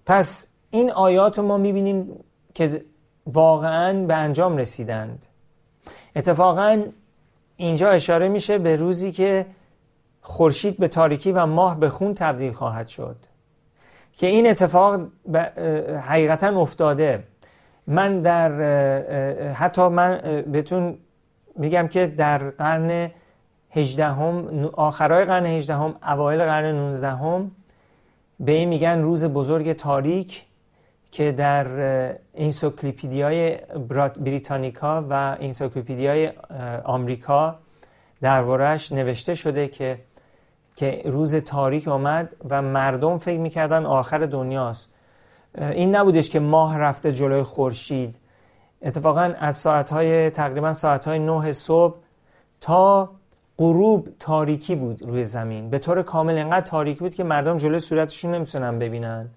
پس 0.06 0.48
این 0.70 0.90
آیات 0.90 1.38
ما 1.38 1.58
می‌بینیم 1.58 2.24
که 2.54 2.84
واقعا 3.26 4.06
به 4.06 4.14
انجام 4.14 4.56
رسیدند. 4.56 5.26
اتفاقا 6.16 6.82
اینجا 7.56 7.90
اشاره 7.90 8.28
میشه 8.28 8.58
به 8.58 8.76
روزی 8.76 9.12
که 9.12 9.46
خورشید 10.26 10.78
به 10.78 10.88
تاریکی 10.88 11.32
و 11.32 11.46
ماه 11.46 11.80
به 11.80 11.88
خون 11.88 12.14
تبدیل 12.14 12.52
خواهد 12.52 12.88
شد. 12.88 13.16
که 14.12 14.26
این 14.26 14.50
اتفاق 14.50 15.00
حقیقتا 16.08 16.60
افتاده. 16.60 17.24
من 17.86 18.20
در 18.20 18.52
حتی 19.52 19.88
من 19.88 20.42
بهتون 20.52 20.98
میگم 21.56 21.88
که 21.88 22.06
در 22.06 22.50
قرن 22.50 23.10
هجدهم 23.70 24.64
آخرای 24.72 25.24
قرن 25.24 25.46
هجدهم 25.46 25.94
اوایل 26.08 26.44
قرن 26.44 26.74
نوزدهم 26.74 27.50
به 28.40 28.52
این 28.52 28.68
میگن 28.68 29.02
روز 29.02 29.24
بزرگ 29.24 29.72
تاریک 29.72 30.44
که 31.10 31.32
در 31.32 31.66
انسوکلیپیدیای 32.34 33.58
بریتانیکا 34.18 35.06
و 35.10 35.36
انسوکلیپیدیای 35.40 36.32
آمریکا 36.84 37.58
دربارهش 38.20 38.92
نوشته 38.92 39.34
شده 39.34 39.68
که 39.68 39.98
که 40.76 41.02
روز 41.04 41.34
تاریک 41.34 41.88
آمد 41.88 42.36
و 42.50 42.62
مردم 42.62 43.18
فکر 43.18 43.38
می‌کردن 43.38 43.86
آخر 43.86 44.18
دنیاست. 44.18 44.88
این 45.58 45.96
نبودش 45.96 46.30
که 46.30 46.40
ماه 46.40 46.78
رفته 46.78 47.12
جلوی 47.12 47.42
خورشید. 47.42 48.18
اتفاقا 48.82 49.34
از 49.38 49.56
ساعتهای 49.56 50.30
تقریبا 50.30 50.72
ساعتهای 50.72 51.18
نه 51.18 51.52
صبح 51.52 51.96
تا 52.60 53.10
غروب 53.58 54.08
تاریکی 54.18 54.76
بود 54.76 55.02
روی 55.02 55.24
زمین. 55.24 55.70
به 55.70 55.78
طور 55.78 56.02
کامل 56.02 56.38
انقدر 56.38 56.66
تاریکی 56.66 57.00
بود 57.00 57.14
که 57.14 57.24
مردم 57.24 57.56
جلوی 57.56 57.80
صورتشون 57.80 58.34
نمی‌تونن 58.34 58.78
ببینن. 58.78 59.28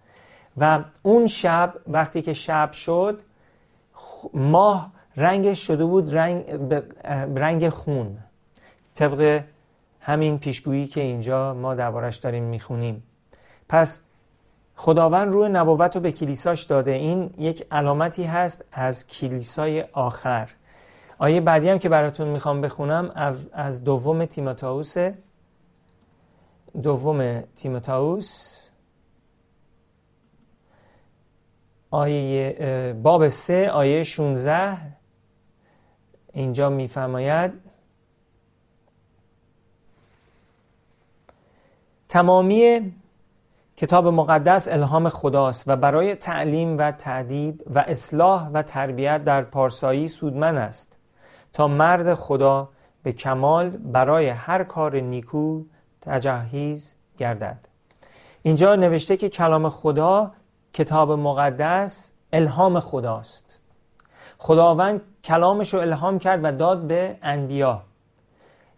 و 0.57 0.79
اون 1.03 1.27
شب 1.27 1.73
وقتی 1.87 2.21
که 2.21 2.33
شب 2.33 2.71
شد 2.71 3.21
ماه 4.33 4.91
رنگش 5.17 5.67
شده 5.67 5.85
بود 5.85 6.15
رنگ, 6.15 6.43
رنگ 7.35 7.69
خون. 7.69 8.17
طبق 8.95 9.43
همین 10.07 10.39
پیشگویی 10.39 10.87
که 10.87 11.01
اینجا 11.01 11.53
ما 11.53 11.75
دربارش 11.75 12.15
داریم 12.15 12.43
می‌خونیم. 12.43 13.03
پس 13.69 13.99
خداوند 14.75 15.33
روی 15.33 15.49
نبوت 15.49 15.95
رو 15.95 16.01
به 16.01 16.11
کلیساش 16.11 16.63
داده. 16.63 16.91
این 16.91 17.33
یک 17.37 17.67
علامتی 17.71 18.23
هست 18.23 18.65
از 18.71 19.07
کلیسای 19.07 19.81
آخر. 19.81 20.49
آیه 21.17 21.41
بعدی 21.41 21.69
هم 21.69 21.79
که 21.79 21.89
براتون 21.89 22.27
می‌خوام 22.27 22.61
بخونم 22.61 23.11
از 23.53 23.83
دوم 23.83 24.25
تیموتائوس. 24.25 24.95
دوم 26.83 27.41
تیموتائوس. 27.41 28.63
آیه 31.91 32.95
باب 33.03 33.27
سه 33.27 33.69
آیه 33.69 34.03
16 34.03 34.77
اینجا 36.33 36.69
میفرماید 36.69 37.53
تمامی 42.09 42.93
کتاب 43.77 44.07
مقدس 44.07 44.67
الهام 44.67 45.09
خداست 45.09 45.63
و 45.67 45.75
برای 45.75 46.15
تعلیم 46.15 46.77
و 46.77 46.91
تعدیب 46.91 47.63
و 47.75 47.79
اصلاح 47.79 48.49
و 48.49 48.61
تربیت 48.61 49.23
در 49.23 49.41
پارسایی 49.41 50.07
سودمن 50.07 50.57
است 50.57 50.97
تا 51.53 51.67
مرد 51.67 52.13
خدا 52.13 52.69
به 53.03 53.11
کمال 53.11 53.69
برای 53.69 54.29
هر 54.29 54.63
کار 54.63 54.99
نیکو 54.99 55.63
تجهیز 56.01 56.95
گردد. 57.17 57.67
اینجا 58.41 58.75
نوشته 58.75 59.17
که 59.17 59.29
کلام 59.29 59.69
خدا 59.69 60.31
کتاب 60.73 61.11
مقدس 61.11 62.11
الهام 62.33 62.79
خداست. 62.79 63.59
خداوند 64.37 65.01
کلامش 65.23 65.73
رو 65.73 65.79
الهام 65.79 66.19
کرد 66.19 66.39
و 66.43 66.51
داد 66.51 66.87
به 66.87 67.17
انبیا 67.21 67.81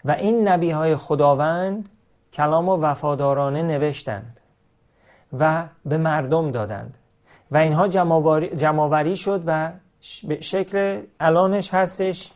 و 0.06 0.12
این 0.12 0.48
نبی 0.48 0.72
های 0.72 0.96
خداوند 0.96 1.90
کلام 2.34 2.70
و 2.70 2.78
وفادارانه 2.78 3.62
نوشتند 3.64 4.40
و 5.40 5.64
به 5.86 5.98
مردم 5.98 6.52
دادند 6.52 6.98
و 7.52 7.58
اینها 7.58 7.88
جمعوری 8.56 9.16
شد 9.18 9.44
و 9.46 9.72
شکل 10.40 11.02
الانش 11.20 11.74
هستش 11.74 12.32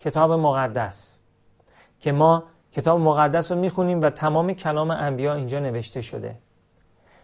کتاب 0.00 0.32
مقدس 0.32 1.18
که 2.00 2.12
ما 2.12 2.44
کتاب 2.72 3.00
مقدس 3.00 3.52
رو 3.52 3.58
می‌خونیم 3.58 4.00
و 4.00 4.10
تمام 4.10 4.52
کلام 4.52 4.90
انبیا 4.90 5.34
اینجا 5.34 5.58
نوشته 5.58 6.00
شده 6.00 6.34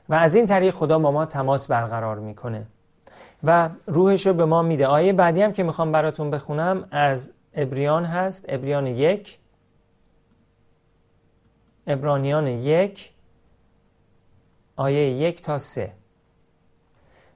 و 0.09 0.15
از 0.15 0.35
این 0.35 0.47
طریق 0.47 0.75
خدا 0.75 0.99
با 0.99 1.11
ما 1.11 1.27
تماس 1.27 1.67
برقرار 1.67 2.19
می‌کنه 2.19 2.67
و 3.45 3.69
روحش 3.87 4.27
رو 4.27 4.33
به 4.33 4.45
ما 4.45 4.63
میده. 4.63 4.87
آیه 4.87 5.13
بعدی 5.13 5.43
هم 5.43 5.53
که 5.53 5.63
می‌خوام 5.63 5.93
براتون 5.93 6.31
بخونم 6.31 6.89
از 6.91 7.33
ابریان 7.55 8.05
هست 8.05 8.45
ابریان 8.49 8.87
یک. 8.87 9.39
ابرانیان 11.89 12.47
یک 12.47 13.13
آیه 14.77 15.11
یک 15.11 15.43
تا 15.43 15.59
سه. 15.59 15.93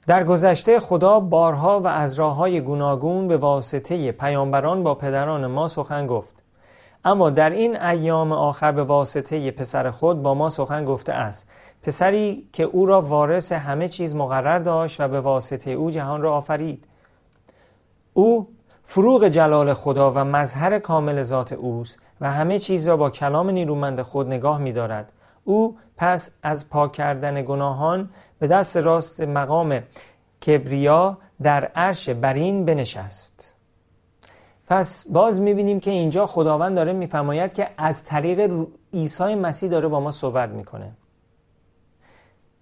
در 0.07 0.25
گذشته 0.25 0.81
خدا 0.81 1.21
بارها 1.21 1.81
و 1.81 1.87
از 1.87 2.15
راه 2.15 2.37
های 2.37 2.61
گوناگون 2.61 3.29
به 3.29 3.37
واسطه 3.37 4.13
پیامبران 4.13 4.83
با 4.83 4.95
پدران 4.95 5.47
ما 5.47 5.69
سخن 5.69 6.07
گفت. 6.07 6.35
اما 7.05 7.31
در 7.31 7.51
این 7.51 7.81
ایام 7.81 8.33
آخر 8.33 8.73
به 8.73 8.85
واسطه 8.85 9.51
پسر 9.51 9.91
خود 9.91 10.23
با 10.23 10.35
ما 10.35 10.51
سخن 10.51 10.85
گفته 10.85 11.13
است. 11.13 11.49
پسری 11.83 12.49
که 12.53 12.63
او 12.63 12.87
را 12.87 13.01
وارث 13.01 13.53
همه 13.53 13.89
چیز 13.89 14.15
مقرر 14.15 14.59
داشت 14.59 15.01
و 15.01 15.09
به 15.09 15.21
واسطه 15.21 15.71
او 15.71 15.91
جهان 15.91 16.23
را 16.23 16.33
آفرید. 16.33 16.85
او 18.15 18.49
فروغ 18.93 19.29
جلال 19.29 19.75
خدا 19.75 20.13
و 20.13 20.19
مظهر 20.19 20.79
کامل 20.79 21.23
ذات 21.23 21.53
اوست 21.53 21.99
و 22.21 22.31
همه 22.31 22.59
چیز 22.59 22.89
را 22.89 22.97
با 22.97 23.11
کلام 23.11 23.51
نیرومند 23.51 24.03
خود 24.03 24.27
نگاه 24.27 24.59
می 24.59 24.73
دارد. 24.73 25.13
او 25.45 25.79
پس 25.97 26.31
از 26.43 26.69
پاک 26.69 26.93
کردن 26.93 27.43
گناهان 27.43 28.11
به 28.39 28.47
دست 28.47 28.77
راست 28.77 29.21
مقام 29.21 29.81
کبریا 30.47 31.19
در 31.43 31.65
عرش 31.65 32.09
برین 32.09 32.65
بنشست. 32.65 33.55
پس 34.67 35.07
باز 35.09 35.41
می‌بینیم 35.41 35.81
که 35.81 35.91
اینجا 35.91 36.27
خداوند 36.27 36.77
داره 36.77 36.93
میفرماید 36.93 37.53
که 37.53 37.69
از 37.77 38.05
طریق 38.05 38.67
عیسی 38.95 39.35
مسیح 39.35 39.71
داره 39.71 39.89
با 39.89 40.01
ما 40.01 40.11
صحبت 40.11 40.51
می‌کنه. 40.51 40.93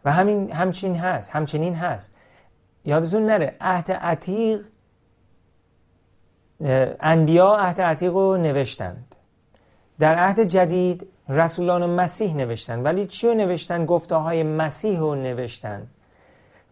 و 0.05 0.13
همین 0.13 0.53
همچین 0.53 0.95
هست 0.97 1.31
همچنین 1.31 1.75
هست. 1.75 2.17
یادتون 2.85 3.27
نره 3.27 3.57
عهد 3.61 3.93
عتیق 3.93 4.61
انبیا 7.01 7.57
عهد 7.57 7.81
عتیق 7.81 8.13
رو 8.13 8.37
نوشتند. 8.37 9.15
در 9.99 10.15
عهد 10.15 10.41
جدید 10.41 11.07
رسولان 11.29 11.91
مسیح 11.91 12.35
نوشتن 12.35 12.83
ولی 12.83 13.07
چی 13.07 13.29
رو 13.29 13.35
نوشتن؟ 13.35 13.87
گفته 13.87 14.15
های 14.15 14.43
مسیح 14.43 14.99
رو 14.99 15.15
نوشتن 15.15 15.87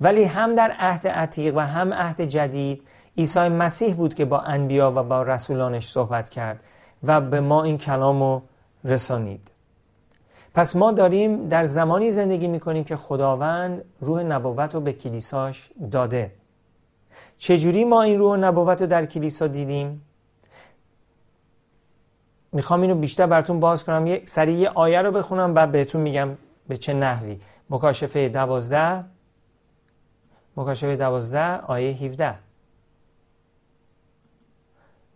ولی 0.01 0.25
هم 0.25 0.55
در 0.55 0.75
عهد 0.79 1.09
عتیق 1.09 1.57
و 1.57 1.61
هم 1.61 1.95
عهد 1.95 2.21
جدید 2.21 2.83
عیسی 3.19 3.49
مسیح 3.49 3.95
بود 3.95 4.15
که 4.15 4.25
با 4.25 4.41
انبیا 4.41 4.93
و 4.97 5.03
با 5.03 5.23
رسولانش 5.23 5.89
صحبت 5.89 6.29
کرد 6.29 6.61
و 7.03 7.21
به 7.21 7.41
ما 7.41 7.65
این 7.65 7.79
کلام 7.79 8.23
رو 8.23 8.43
رسانید. 8.85 9.51
پس 10.55 10.77
ما 10.77 10.93
داریم 10.93 11.49
در 11.49 11.65
زمانی 11.65 12.11
زندگی 12.11 12.49
می‌کنیم 12.49 12.85
که 12.85 12.97
خداوند 12.97 13.85
روح 14.01 14.23
نبوت 14.23 14.75
رو 14.75 14.81
به 14.81 14.93
کلیساش 14.93 15.71
داده. 15.91 16.31
چجوری 17.39 17.85
ما 17.85 18.03
این 18.03 18.19
روح 18.19 18.37
نبوت 18.37 18.81
رو 18.81 18.87
در 18.87 19.05
کلیسا 19.07 19.47
دیدیم؟ 19.47 20.03
می‌خوام 22.53 22.81
اینو 22.81 22.95
بیشتر 22.95 23.27
براتون 23.27 23.61
باز 23.61 23.85
کنم. 23.85 24.07
یه 24.07 24.23
سریع 24.25 24.55
یه 24.55 24.69
آیه 24.69 25.03
رو 25.03 25.13
بخونم 25.13 25.55
و 25.55 25.67
بهتون 25.67 26.01
میگم 26.01 26.29
به 26.69 26.77
چه 26.77 26.95
نحوی. 26.95 27.41
مکاشفه 27.71 28.29
دوازده. 28.29 29.05
مکاشفه 30.57 30.97
دوازده 30.97 31.57
آیه 31.57 31.91
17 31.91 32.35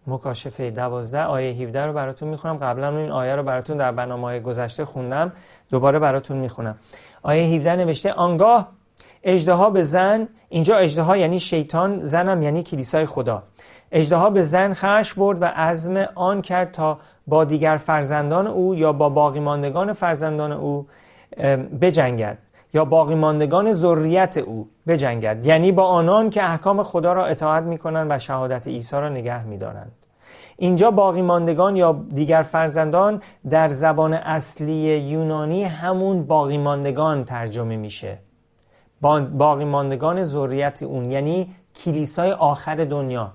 مکاشفه 0.06 0.70
دوازده 0.70 1.22
آیه 1.22 1.50
17 1.50 1.87
رو 1.87 1.92
براتون 1.92 2.28
می‌خونم. 2.28 2.56
قبلا 2.56 2.98
این 2.98 3.11
آیه 3.11 3.37
رو 3.37 3.42
براتون 3.42 3.76
در 3.76 3.92
برنامه 3.92 4.40
گذشته 4.40 4.85
خوندم. 4.85 5.32
دوباره 5.70 5.98
براتون 5.98 6.37
می‌خونم. 6.37 6.78
آیه 7.22 7.56
17 7.56 7.76
نوشته 7.76 8.12
آنگاه 8.12 8.72
اجدها 9.24 9.70
به 9.70 9.82
زن 9.82 10.28
اینجا 10.48 10.76
اجدها 10.76 11.16
یعنی 11.16 11.40
شیطان 11.40 11.98
زنم 11.98 12.42
یعنی 12.42 12.62
کلیسای 12.62 13.06
خدا. 13.06 13.42
اجدها 13.92 14.30
به 14.30 14.42
زن 14.42 14.74
خش 14.74 15.14
برد 15.14 15.42
و 15.42 15.44
عزم 15.44 15.96
آن 16.14 16.42
کرد 16.42 16.70
تا 16.70 16.98
با 17.26 17.44
دیگر 17.44 17.76
فرزندان 17.76 18.46
او 18.46 18.74
یا 18.74 18.92
با 18.92 19.08
باقی 19.08 19.40
ماندگان 19.40 19.92
فرزندان 19.92 20.52
او 20.52 20.87
بجنگد 21.80 22.38
یا 22.74 22.85
باقی 22.85 23.14
ماندگان 23.14 23.72
ذریت 23.72 24.37
او 24.38 24.68
بجنگد. 24.87 25.46
یعنی 25.46 25.72
با 25.72 25.87
آنان 25.87 26.30
که 26.30 26.50
احکام 26.50 26.82
خدا 26.82 27.12
را 27.12 27.26
اطاعت 27.26 27.64
می 27.64 27.78
کنند 27.78 28.06
و 28.11 28.18
شهادت 28.18 28.68
عیسی 28.68 28.96
را 28.96 29.08
نگه 29.08 29.44
می 29.44 29.58
دارند. 29.58 29.92
اینجا 30.56 30.90
باقی 30.90 31.22
ماندگان 31.22 31.76
یا 31.76 32.04
دیگر 32.14 32.42
فرزندان 32.42 33.22
در 33.50 33.68
زبان 33.68 34.14
اصلی 34.14 34.98
یونانی 34.98 35.64
همون 35.64 36.26
باقی 36.26 36.58
ماندگان 36.58 37.24
ترجمه 37.24 37.76
میشه. 37.76 38.18
باقی 39.02 39.64
ماندگان 39.64 40.24
ذریت 40.24 40.82
اون 40.82 41.10
یعنی 41.10 41.54
کلیسای 41.84 42.32
آخر 42.32 42.74
دنیا. 42.74 43.30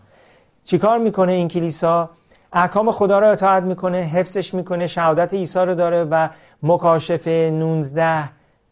چیکار 0.64 1.00
می‌کنه 1.00 1.32
این 1.34 1.48
کلیسا؟ 1.48 2.10
احکام 2.54 2.92
خدا 2.92 3.20
را 3.20 3.32
اطاعت 3.32 3.64
می‌کنه 3.64 3.98
حفظش 3.98 4.54
می‌کنه 4.54 4.88
شهادت 4.88 5.34
عیسی 5.34 5.60
رو 5.60 5.76
داره 5.76 6.04
و 6.04 6.30
مکاشفه 6.64 7.50
19 7.54 8.30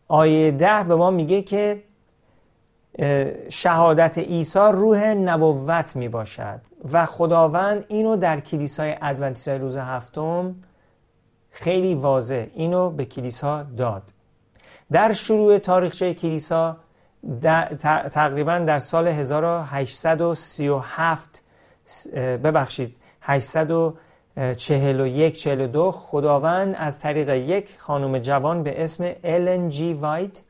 آیه 0.07 0.51
10 0.51 0.83
به 0.83 0.95
ما 0.95 1.11
میگه 1.11 1.41
که 1.41 1.83
شهادت 3.49 4.17
عیسی 4.17 4.59
روح 4.59 5.03
نبوت 5.03 5.95
می 5.95 6.09
باشد 6.09 6.61
و 6.91 7.05
خداوند 7.05 7.85
اینو 7.87 8.15
در 8.15 8.39
کلیسای 8.39 8.95
ادونتیستای 9.01 9.57
روز 9.57 9.77
هفتم 9.77 10.55
خیلی 11.49 11.95
واضح 11.95 12.45
اینو 12.53 12.89
به 12.89 13.05
کلیسا 13.05 13.63
داد. 13.63 14.03
در 14.91 15.13
شروع 15.13 15.57
تاریخچه 15.57 16.13
کلیسا 16.13 16.77
تقریبا 18.11 18.59
در 18.59 18.79
سال 18.79 19.07
1837 19.07 21.43
ببخشید 22.15 22.95
841 23.21 25.37
42 25.37 25.91
خداوند 25.91 26.75
از 26.77 26.99
طریق 26.99 27.29
یک 27.29 27.75
خانم 27.77 28.19
جوان 28.19 28.63
به 28.63 28.83
اسم 28.83 29.11
الن 29.23 29.69
جی 29.69 29.93
وایت 29.93 30.41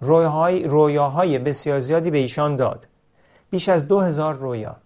رویاهای 0.00 1.38
بسیار 1.38 1.78
زیادی 1.78 2.10
به 2.10 2.18
ایشان 2.18 2.56
داد. 2.56 2.86
بیش 3.50 3.68
از 3.68 3.88
دو 3.88 4.00
هزار 4.00 4.34
رویا. 4.34 4.76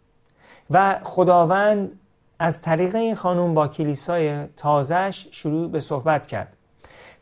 و 0.70 1.00
خداوند 1.02 2.00
از 2.38 2.62
طریق 2.62 2.96
این 2.96 3.14
خانم 3.14 3.54
با 3.54 3.68
کلیسای 3.68 4.46
تازهش 4.56 5.28
شروع 5.30 5.70
به 5.70 5.80
صحبت 5.80 6.26
کرد. 6.26 6.56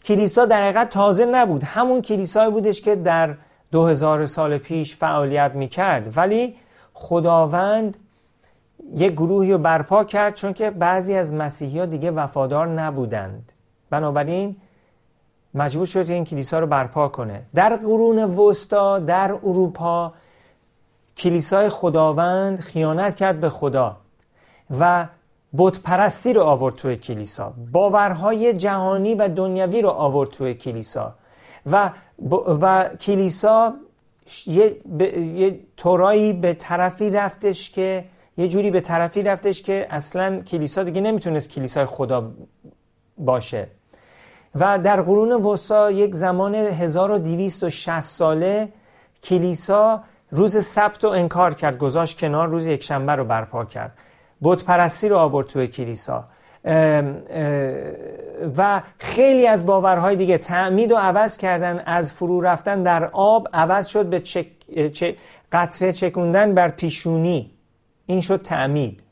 کلیسا 0.04 0.44
در 0.44 0.62
حقیقت 0.62 0.90
تازه 0.90 1.26
نبود. 1.26 1.62
همون 1.62 2.02
کلیسای 2.02 2.50
بودش 2.50 2.82
که 2.82 2.96
در 2.96 3.36
دو 3.72 3.86
هزار 3.86 4.26
سال 4.26 4.58
پیش 4.58 4.96
فعالیت 4.96 5.52
می 5.54 5.68
کرد 5.68 6.16
ولی 6.16 6.56
خداوند 6.94 7.96
یک 8.96 9.12
گروهی 9.12 9.52
رو 9.52 9.58
برپا 9.58 10.04
کرد 10.04 10.34
چون 10.34 10.52
که 10.52 10.70
بعضی 10.70 11.14
از 11.14 11.32
مسیحی 11.32 11.78
ها 11.78 11.86
دیگه 11.86 12.10
وفادار 12.10 12.68
نبودند. 12.68 13.52
بنابراین 13.90 14.56
مجبور 15.54 15.86
شد 15.86 16.10
این 16.10 16.24
کلیسا 16.24 16.58
رو 16.58 16.66
برپا 16.66 17.08
کنه. 17.08 17.42
در 17.54 17.76
قرون 17.76 18.18
وسطا 18.18 18.98
در 18.98 19.32
اروپا 19.32 20.12
کلیسای 21.16 21.68
خداوند 21.68 22.60
خیانت 22.60 23.14
کرد 23.14 23.40
به 23.40 23.48
خدا 23.48 23.96
و 24.80 25.06
بت 25.58 25.78
پرستی 25.80 26.32
رو 26.32 26.42
آورد 26.42 26.74
توی 26.74 26.96
کلیسا. 26.96 27.52
باورهای 27.72 28.54
جهانی 28.54 29.14
و 29.14 29.28
دنیوی 29.28 29.82
رو 29.82 29.88
آورد 29.88 30.30
توی 30.30 30.54
کلیسا. 30.54 31.14
و, 31.66 31.90
و 32.60 32.88
کلیسا 32.88 33.74
یه, 34.46 34.76
یه 35.18 35.58
طورایی 35.76 36.32
به 36.32 36.54
طرفی 36.54 37.10
رفتش 37.10 37.70
که 37.70 38.04
یه 38.36 38.48
جوری 38.48 38.70
به 38.70 38.80
طرفی 38.80 39.22
رفتش 39.22 39.62
که 39.62 39.86
اصلا 39.90 40.40
کلیسا 40.40 40.82
دیگه 40.82 41.00
نمی‌تونست 41.00 41.50
کلیسای 41.50 41.86
خدا 41.86 42.32
باشه. 43.18 43.68
و 44.54 44.78
در 44.78 45.02
قرون 45.02 45.32
وسطا 45.32 45.90
یک 45.90 46.14
زمان 46.14 46.54
1260 46.54 48.00
ساله 48.00 48.68
کلیسا 49.22 50.02
روز 50.30 50.64
سبت 50.64 51.04
رو 51.04 51.10
انکار 51.10 51.54
کرد 51.54 51.78
گذاشت 51.78 52.18
کنار 52.18 52.48
روز 52.48 52.66
یک 52.66 52.84
شنبه 52.84 53.12
رو 53.12 53.24
برپا 53.24 53.64
کرد. 53.64 53.98
بود 54.40 54.64
پرستی 54.64 55.08
رو 55.08 55.16
آورد 55.16 55.46
توی 55.46 55.66
کلیسا. 55.66 56.24
و 58.56 58.82
خیلی 58.98 59.46
از 59.46 59.66
باورهای 59.66 60.16
دیگه 60.16 60.38
تعمید 60.38 60.92
و 60.92 60.96
عوض 60.96 61.36
کردن 61.36 61.82
از 61.86 62.12
فرو 62.12 62.40
رفتن 62.40 62.82
در 62.82 63.04
آب 63.12 63.48
عوض 63.52 63.86
شد 63.86 64.06
به 64.06 64.20
چک، 64.20 64.46
قطره 65.52 65.92
چکوندن 65.92 66.54
بر 66.54 66.68
پیشونی. 66.68 67.50
این 68.06 68.20
شد 68.20 68.42
تعمید. 68.42 69.02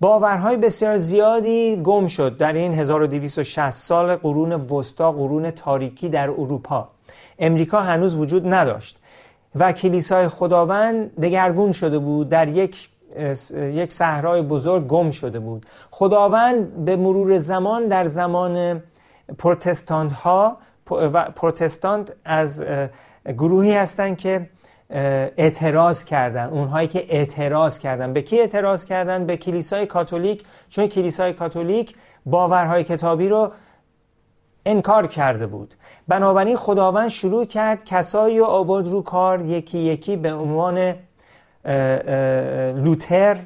باورهای 0.00 0.56
بسیار 0.56 0.98
زیادی 0.98 1.80
گم 1.84 2.06
شد 2.06 2.36
در 2.36 2.52
این 2.52 2.72
1260 2.72 3.70
سال 3.70 4.16
قرون 4.16 4.52
وسطا 4.52 5.12
قرون 5.12 5.50
تاریکی 5.50 6.08
در 6.08 6.30
اروپا. 6.30 6.88
امریکا 7.38 7.80
هنوز 7.80 8.14
وجود 8.14 8.54
نداشت 8.54 8.98
و 9.54 9.72
کلیسای 9.72 10.28
خداوند 10.28 11.20
دگرگون 11.20 11.72
شده 11.72 11.98
بود. 11.98 12.28
در 12.28 12.48
یک 12.48 12.88
یک 13.54 13.92
صحرای 13.92 14.42
بزرگ 14.42 14.86
گم 14.86 15.10
شده 15.10 15.38
بود. 15.38 15.66
خداوند 15.90 16.84
به 16.84 16.96
مرور 16.96 17.38
زمان 17.38 17.86
در 17.86 18.04
زمان 18.04 18.82
پروتستانت 19.38 20.12
ها 20.12 20.56
پروتستانت 21.36 22.12
از 22.24 22.64
گروهی 23.38 23.74
هستند 23.74 24.18
که 24.18 24.50
اعتراض 24.90 26.04
کردن 26.04 26.48
اونهایی 26.48 26.88
که 26.88 27.06
اعتراض 27.08 27.78
کردن. 27.78 28.12
به 28.12 28.22
کی 28.22 28.40
اعتراض 28.40 28.84
کردن؟ 28.84 29.26
به 29.26 29.36
کلیسای 29.36 29.86
کاتولیک. 29.86 30.44
چون 30.68 30.86
کلیسای 30.86 31.32
کاتولیک 31.32 31.96
باورهای 32.26 32.84
کتابی 32.84 33.28
رو 33.28 33.52
انکار 34.66 35.06
کرده 35.06 35.46
بود. 35.46 35.74
بنابراین 36.08 36.56
خداوند 36.56 37.08
شروع 37.08 37.44
کرد 37.44 37.84
کسایی 37.84 38.38
رو 38.38 38.44
آورد 38.44 38.88
رو 38.88 39.02
کار 39.02 39.40
یکی 39.40 39.78
یکی 39.78 40.16
به 40.16 40.32
عنوان 40.32 40.94
لوتر 42.74 43.38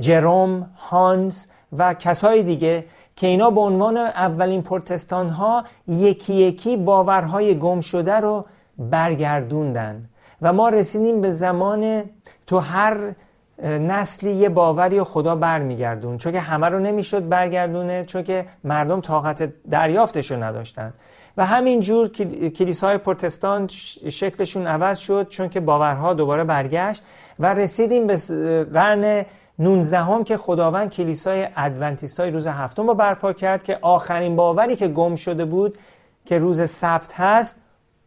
جروم 0.00 0.70
هانز 0.76 1.46
و 1.78 1.94
کسای 1.94 2.42
دیگه 2.42 2.84
که 3.16 3.26
اینا 3.26 3.50
به 3.50 3.60
عنوان 3.60 3.96
اولین 3.96 4.62
پرتستان 4.62 5.28
ها 5.28 5.64
یکی 5.88 6.34
یکی 6.34 6.76
باورهای 6.76 7.58
گم 7.58 7.80
شده 7.80 8.14
رو 8.14 8.44
برگردوندن. 8.78 10.08
و 10.42 10.52
ما 10.52 10.68
رسیدیم 10.68 11.20
به 11.20 11.30
زمان 11.30 12.02
تو 12.46 12.58
هر 12.58 13.14
نسلی 13.62 14.30
یه 14.30 14.48
باوری 14.48 14.98
و 14.98 15.04
خدا 15.04 15.34
برمیگردون. 15.34 16.18
چون 16.18 16.32
که 16.32 16.40
همه 16.40 16.68
رو 16.68 16.78
نمی‌شد 16.78 17.28
برگردونه 17.28 18.04
چون 18.04 18.22
که 18.22 18.46
مردم 18.64 19.00
طاقت 19.00 19.52
دریافتش 19.70 20.30
رو 20.30 20.42
نداشتن. 20.42 20.92
و 21.36 21.46
همینجور 21.46 22.08
کلیسای 22.48 22.98
پرتستان 22.98 23.68
شکلشون 24.08 24.66
عوض 24.66 24.98
شد 24.98 25.28
چون 25.28 25.48
که 25.48 25.60
باورها 25.60 26.14
دوباره 26.14 26.44
برگشت 26.44 27.02
و 27.38 27.54
رسیدیم 27.54 28.06
به 28.06 28.16
قرن 28.64 29.24
19 29.58 29.98
هم 29.98 30.24
که 30.24 30.36
خداوند 30.36 30.90
کلیسای 30.90 31.48
ادونتیست 31.56 32.20
های 32.20 32.30
روز 32.30 32.46
هفتم 32.46 32.86
رو 32.86 32.94
برپا 32.94 33.32
کرد 33.32 33.62
که 33.62 33.78
آخرین 33.82 34.36
باوری 34.36 34.76
که 34.76 34.88
گم 34.88 35.14
شده 35.14 35.44
بود 35.44 35.78
که 36.24 36.38
روز 36.38 36.70
سبت 36.70 37.12
هست 37.20 37.56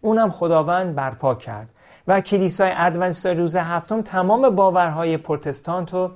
اونم 0.02 0.32
خداوند 0.32 0.96
برپا 0.96 1.36
کرد. 1.36 1.70
و 2.08 2.22
کلیسای 2.22 2.72
ادونتیست 2.76 3.26
روز 3.26 3.56
هفتم 3.56 4.02
تمام 4.02 4.50
باورهای 4.50 5.18
پروتستانت 5.18 5.94
رو 5.94 6.12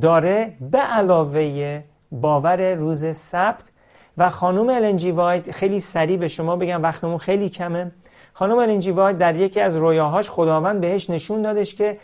داره 0.00 0.52
به 0.70 0.78
علاوه 0.78 1.82
باور 2.12 2.74
روز 2.74 3.16
سبت. 3.16 3.70
و 4.18 4.30
خانم 4.30 4.68
النجی 4.68 5.10
وایت 5.10 5.50
خیلی 5.50 5.80
سریع 5.80 6.16
به 6.16 6.28
شما 6.28 6.56
بگم 6.56 6.82
وقتمون 6.82 7.18
خیلی 7.18 7.48
کمه. 7.48 7.90
خانم 8.32 8.58
النجی 8.58 8.90
وایت 8.90 9.18
در 9.18 9.36
یکی 9.36 9.60
از 9.60 9.76
رویاهاش 9.76 10.30
خداوند 10.30 10.80
بهش 10.80 11.10
نشون 11.10 11.42
دادش 11.42 11.74
که 11.74 11.98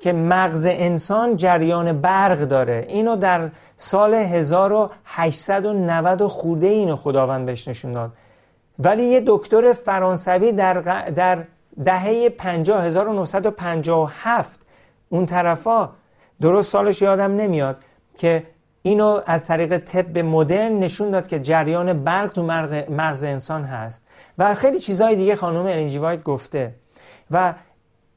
که 0.00 0.12
مغز 0.12 0.66
انسان 0.66 1.36
جریان 1.36 2.00
برق 2.00 2.40
داره. 2.40 2.86
اینو 2.88 3.16
در 3.16 3.50
سال 3.76 4.14
1890 4.14 6.26
خورده 6.26 6.66
اینو 6.66 6.96
خداوند 6.96 7.46
بهش 7.46 7.68
نشون 7.68 7.92
داد. 7.92 8.12
ولی 8.78 9.04
یه 9.04 9.22
دکتر 9.26 9.72
فرانسوی 9.72 10.52
در, 10.52 10.80
در 11.10 11.44
دهه 11.84 12.28
50 12.28 12.84
1957 12.84 14.60
اون 15.08 15.26
طرفا 15.26 15.90
درست 16.40 16.72
سالش 16.72 17.02
یادم 17.02 17.36
نمیاد 17.36 17.76
که 18.18 18.42
اینو 18.82 19.20
از 19.26 19.44
طریق 19.44 19.78
طب 19.78 20.18
مدرن 20.18 20.72
نشون 20.72 21.10
داد 21.10 21.26
که 21.26 21.38
جریان 21.38 22.04
برق 22.04 22.32
تو 22.32 22.42
مغز 22.88 23.24
انسان 23.24 23.64
هست. 23.64 24.02
و 24.38 24.54
خیلی 24.54 24.78
چیزهای 24.78 25.16
دیگه 25.16 25.36
خانم 25.36 25.66
الینجی 25.66 25.98
وایت 25.98 26.22
گفته. 26.22 26.74
و 27.30 27.54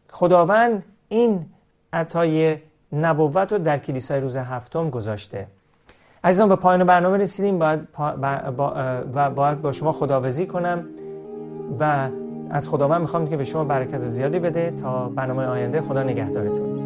خداوند 0.10 0.84
این 1.10 1.46
عطای 1.94 2.58
نبوت 2.94 3.52
رو 3.52 3.58
در 3.58 3.78
کلیسای 3.78 4.22
روز 4.22 4.36
هفتم 4.36 4.90
گذاشته. 4.90 5.48
عزیزان 6.24 6.50
به 6.50 6.56
پایان 6.56 6.84
برنامه 6.84 7.18
رسیدیم. 7.18 7.60
باید 7.60 7.92
با 8.58 8.74
و 9.14 9.30
باید 9.30 9.62
با 9.62 9.72
شما 9.72 9.92
خداوزی 9.92 10.46
کنم 10.46 10.86
و 11.80 12.10
از 12.54 12.70
خداوند 12.70 13.02
می‌خوام 13.02 13.28
که 13.28 13.38
به 13.38 13.44
شما 13.44 13.64
برکت 13.64 14.02
زیادی 14.02 14.40
بده 14.40 14.72
تا 14.72 15.10
برنامه 15.10 15.46
آینده 15.46 15.82
خدا 15.82 16.04
نگهدارتون. 16.04 16.81